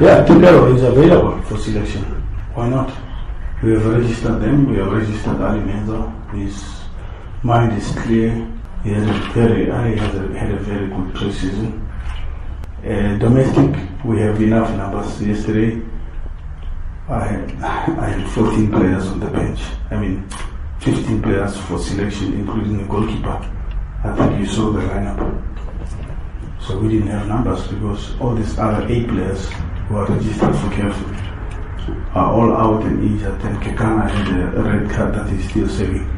Yeah, 0.00 0.24
Tokelo 0.24 0.74
is 0.74 0.82
available 0.82 1.42
for 1.42 1.58
selection. 1.58 2.02
Why 2.54 2.70
not? 2.70 2.90
We 3.62 3.72
have 3.72 3.84
registered 3.84 4.40
them. 4.40 4.70
We 4.70 4.78
have 4.78 4.90
registered 4.90 5.38
Ali 5.42 5.60
Meza. 5.60 6.00
His 6.32 6.80
mind 7.42 7.76
is 7.76 7.92
clear. 7.92 8.32
He 8.82 8.94
has 8.94 9.06
a 9.06 9.12
very, 9.34 9.70
Ali 9.70 9.96
has 9.96 10.14
a, 10.14 10.38
had 10.38 10.52
a 10.52 10.56
very 10.60 10.86
good 10.86 11.12
preseason. 11.12 11.86
Uh, 12.82 13.18
domestic, 13.18 13.76
we 14.02 14.20
have 14.20 14.40
enough 14.40 14.70
numbers. 14.74 15.20
Yesterday, 15.20 15.82
I 17.06 17.22
had, 17.22 17.52
I 17.62 18.08
had 18.08 18.30
14 18.30 18.70
players 18.72 19.06
on 19.06 19.20
the 19.20 19.28
bench. 19.28 19.60
I 19.90 19.96
mean, 20.00 20.26
15 20.78 21.20
players 21.20 21.58
for 21.66 21.78
selection, 21.78 22.32
including 22.40 22.78
the 22.78 22.84
goalkeeper. 22.84 23.36
I 24.02 24.16
think 24.16 24.40
you 24.40 24.46
saw 24.46 24.72
the 24.72 24.80
lineup. 24.80 25.20
So 26.58 26.78
we 26.78 26.88
didn't 26.88 27.08
have 27.08 27.28
numbers 27.28 27.68
because 27.68 28.18
all 28.18 28.34
these 28.34 28.58
other 28.58 28.86
eight 28.88 29.06
players 29.06 29.50
who 29.90 29.96
are 29.96 30.06
registered 30.06 30.54
for 30.54 30.70
careful 30.70 31.10
are 32.14 32.32
all 32.32 32.52
out 32.52 32.82
and 32.84 33.02
injured. 33.02 33.40
And 33.42 33.60
Kekana 33.60 34.08
had 34.08 34.56
a 34.56 34.62
red 34.62 34.88
card 34.88 35.14
that 35.14 35.26
is 35.32 35.48
still 35.48 35.68
serving 35.68 36.08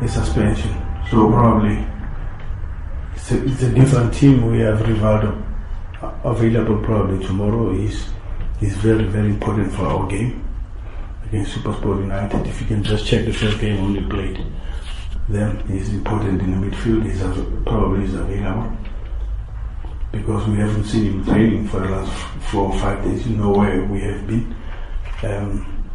a 0.00 0.08
suspension. 0.08 0.72
So 1.10 1.28
probably 1.28 1.86
it's 3.14 3.30
a, 3.32 3.44
it's 3.44 3.62
a 3.62 3.74
different 3.74 4.14
team. 4.14 4.50
We 4.50 4.60
have 4.60 4.78
Rivaldo 4.78 5.30
available 6.24 6.82
probably 6.82 7.26
tomorrow. 7.26 7.72
Is 7.72 8.08
is 8.62 8.74
very 8.78 9.04
very 9.04 9.28
important 9.28 9.70
for 9.72 9.84
our 9.84 10.06
game 10.08 10.42
against 11.26 11.56
Supersport 11.56 12.00
United. 12.00 12.46
If 12.46 12.62
you 12.62 12.66
can 12.68 12.82
just 12.82 13.06
check 13.06 13.26
the 13.26 13.34
first 13.34 13.60
game 13.60 13.84
only 13.84 14.02
played, 14.02 14.46
then 15.28 15.60
he's 15.68 15.90
important 15.90 16.40
in 16.40 16.52
the 16.52 16.66
midfield. 16.66 17.04
He's 17.04 17.20
probably 17.66 18.04
is 18.04 18.14
available 18.14 18.74
because 20.20 20.46
we 20.48 20.58
haven't 20.58 20.84
seen 20.84 21.04
him 21.04 21.24
training 21.24 21.66
for 21.68 21.80
the 21.80 21.88
last 21.88 22.12
four 22.50 22.72
or 22.72 22.78
five 22.78 23.02
days. 23.04 23.26
You 23.26 23.36
know 23.36 23.50
where 23.50 23.84
we 23.84 24.00
have 24.00 24.26
been. 24.26 24.54
Um, 25.22 25.86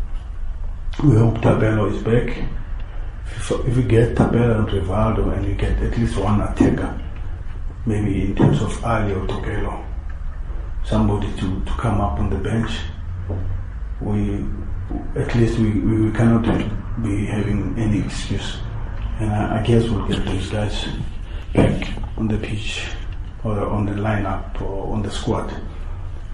we 1.04 1.16
hope 1.16 1.36
Thapelo 1.36 1.94
is 1.94 2.02
back. 2.02 2.38
If, 3.38 3.52
if 3.52 3.78
we 3.78 3.84
get 3.84 4.16
Thapelo 4.16 4.60
and 4.60 4.68
Rivaldo 4.68 5.36
and 5.36 5.46
we 5.46 5.54
get 5.54 5.82
at 5.82 5.98
least 5.98 6.18
one 6.18 6.42
attacker, 6.42 7.00
maybe 7.86 8.24
in 8.24 8.36
terms 8.36 8.62
of 8.62 8.84
Ali 8.84 9.14
or 9.14 9.28
Tokelo, 9.28 9.86
somebody 10.84 11.32
to, 11.40 11.64
to 11.64 11.72
come 11.78 12.02
up 12.02 12.20
on 12.20 12.30
the 12.30 12.38
bench, 12.38 12.72
we 14.02 14.46
at 15.16 15.36
least 15.36 15.60
we, 15.60 15.72
we, 15.80 16.12
cannot 16.12 16.44
be 17.04 17.26
having 17.26 17.78
any 17.78 18.00
excuse. 18.00 18.58
And 19.20 19.32
I, 19.32 19.60
I 19.60 19.64
guess 19.64 19.84
we'll 19.90 20.08
get 20.08 20.26
these 20.26 20.50
guys 20.50 20.88
back 21.54 21.88
on 22.18 22.28
the 22.28 22.38
pitch 22.38 22.86
or 23.46 23.68
on 23.70 23.86
the 23.86 23.94
lineup 23.94 24.60
or 24.62 24.94
on 24.94 25.04
the 25.04 25.12
squad 25.12 25.54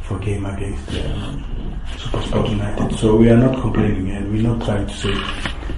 for 0.04 0.18
game 0.20 0.46
against 0.46 0.90
um, 0.90 1.80
Supersport 1.98 2.50
United. 2.50 2.98
So 2.98 3.16
we 3.18 3.30
are 3.30 3.38
not 3.38 3.62
complaining 3.62 4.12
and 4.12 4.32
we're 4.32 4.42
not 4.42 4.66
trying 4.66 4.88
to 4.88 4.94
say 4.94 5.14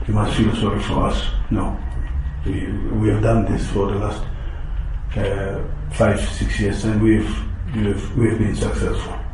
you 0.07 0.13
must 0.13 0.37
feel 0.37 0.55
sorry 0.55 0.79
for 0.81 1.07
us. 1.07 1.25
No. 1.49 1.77
We, 2.45 2.67
we 2.99 3.09
have 3.09 3.23
done 3.23 3.45
this 3.51 3.65
for 3.71 3.87
the 3.91 3.97
last 3.99 4.23
uh, 5.17 5.59
five, 5.93 6.19
six 6.19 6.59
years 6.59 6.85
and 6.85 7.01
we've, 7.01 7.35
we've, 7.75 8.17
we've 8.17 8.37
been 8.37 8.55
successful. 8.55 9.32